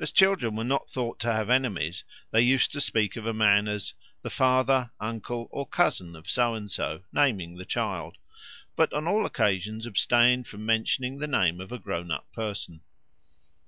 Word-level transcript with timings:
As 0.00 0.10
children 0.10 0.56
were 0.56 0.64
not 0.64 0.90
thought 0.90 1.20
to 1.20 1.32
have 1.32 1.48
enemies, 1.48 2.02
they 2.32 2.40
used 2.42 2.72
to 2.72 2.80
speak 2.80 3.14
of 3.14 3.24
a 3.24 3.32
man 3.32 3.68
as 3.68 3.94
'the 4.22 4.30
father, 4.30 4.90
uncle, 4.98 5.46
or 5.52 5.64
cousin 5.64 6.16
of 6.16 6.28
So 6.28 6.54
and 6.54 6.68
so,' 6.68 7.04
naming 7.12 7.60
a 7.60 7.64
child; 7.64 8.18
but 8.74 8.92
on 8.92 9.06
all 9.06 9.24
occasions 9.24 9.86
abstained 9.86 10.48
from 10.48 10.66
mentioning 10.66 11.18
the 11.20 11.28
name 11.28 11.60
of 11.60 11.70
a 11.70 11.78
grown 11.78 12.10
up 12.10 12.26
person." 12.32 12.80